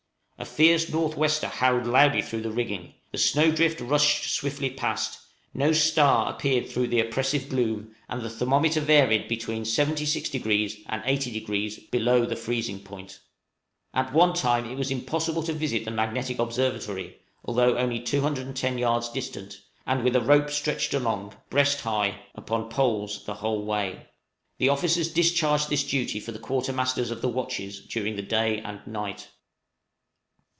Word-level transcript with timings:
A 0.39 0.43
fierce 0.43 0.89
north 0.91 1.15
wester 1.17 1.45
howled 1.47 1.85
loudly 1.85 2.23
through 2.23 2.41
the 2.41 2.49
rigging, 2.51 2.95
the 3.11 3.19
snow 3.19 3.51
drift 3.51 3.79
rustled 3.79 4.25
swiftly 4.25 4.71
past, 4.71 5.19
no 5.53 5.71
star 5.71 6.31
appeared 6.31 6.67
through 6.67 6.87
the 6.87 6.99
oppressive 6.99 7.47
gloom, 7.47 7.93
and 8.09 8.23
the 8.23 8.29
thermometer 8.31 8.79
varied 8.81 9.27
between 9.27 9.65
76° 9.65 10.81
and 10.89 11.03
80° 11.03 11.91
below 11.91 12.25
the 12.25 12.35
freezing 12.35 12.79
point. 12.79 13.19
At 13.93 14.13
one 14.13 14.33
time 14.33 14.65
it 14.67 14.79
was 14.79 14.89
impossible 14.89 15.43
to 15.43 15.53
visit 15.53 15.85
the 15.85 15.91
magnetic 15.91 16.39
observatory, 16.39 17.17
although 17.45 17.77
only 17.77 17.99
210 17.99 18.79
yards 18.79 19.09
distant, 19.09 19.61
and 19.85 20.03
with 20.03 20.15
a 20.15 20.21
rope 20.21 20.49
stretched 20.49 20.95
along, 20.95 21.35
breast 21.51 21.81
high, 21.81 22.19
upon 22.33 22.67
poles 22.67 23.23
the 23.25 23.35
whole 23.35 23.63
way. 23.63 24.07
The 24.57 24.69
officers 24.69 25.13
discharged 25.13 25.69
this 25.69 25.83
duty 25.83 26.19
for 26.19 26.31
the 26.31 26.39
quarter 26.39 26.73
masters 26.73 27.11
of 27.11 27.21
the 27.21 27.29
watches 27.29 27.81
during 27.85 28.15
the 28.15 28.23
day 28.23 28.57
and 28.57 28.81
night. 28.87 29.27